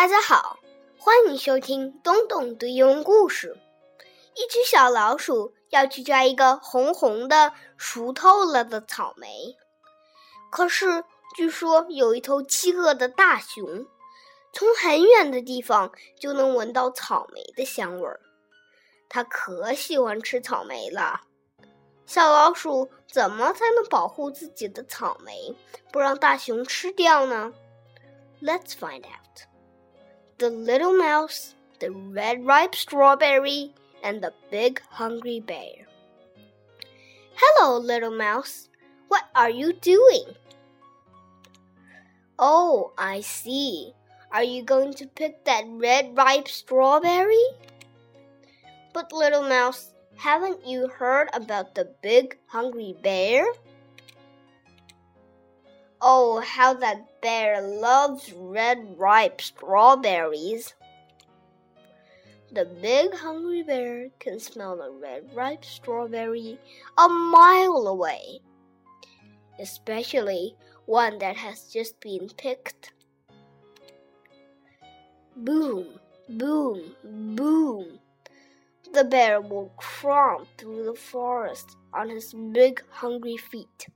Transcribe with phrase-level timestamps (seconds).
[0.00, 0.58] 大家好，
[0.96, 3.58] 欢迎收听东东读英文故事。
[4.34, 9.58] 一只小老鼠要去摘一个红红的、熟透了的草莓，
[10.50, 11.04] 可是
[11.36, 13.84] 据说有一头饥饿的大熊，
[14.54, 18.20] 从很远的地方就能闻到草莓的香味儿。
[19.06, 21.20] 它可喜欢吃草莓了。
[22.06, 25.54] 小老鼠怎么才能保护自己的草莓，
[25.92, 27.52] 不让大熊吃掉呢
[28.40, 29.49] ？Let's find out.
[30.40, 35.84] The little mouse, the red ripe strawberry, and the big hungry bear.
[37.36, 38.70] Hello, little mouse.
[39.08, 40.24] What are you doing?
[42.38, 43.92] Oh, I see.
[44.32, 47.44] Are you going to pick that red ripe strawberry?
[48.94, 53.44] But, little mouse, haven't you heard about the big hungry bear?
[56.02, 60.74] Oh, how that bear loves red ripe strawberries.
[62.52, 66.58] The big hungry bear can smell a red ripe strawberry
[66.96, 68.40] a mile away,
[69.60, 72.92] especially one that has just been picked.
[75.36, 78.00] Boom, boom, boom.
[78.92, 83.86] The bear will cromp through the forest on his big hungry feet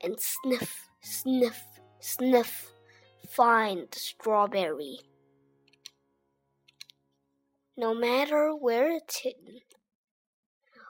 [0.00, 1.64] and sniff Sniff,
[1.98, 2.70] sniff,
[3.26, 4.98] find strawberry.
[7.74, 9.60] No matter where it's hidden,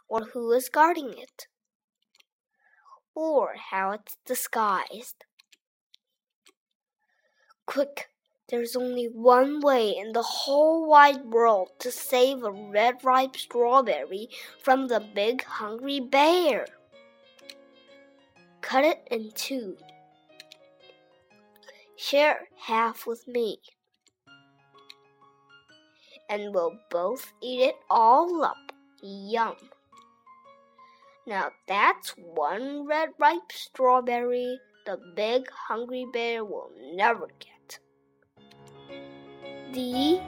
[0.09, 1.47] or who is guarding it,
[3.15, 5.25] or how it's disguised.
[7.67, 8.11] Quick,
[8.49, 14.29] there's only one way in the whole wide world to save a red ripe strawberry
[14.61, 16.67] from the big hungry bear.
[18.61, 19.77] Cut it in two
[22.01, 23.59] Share half with me.
[26.31, 28.73] And we'll both eat it all up.
[29.03, 29.57] Yum.
[31.27, 37.79] Now that's one red ripe strawberry the big hungry bear will never get.
[39.73, 40.21] The.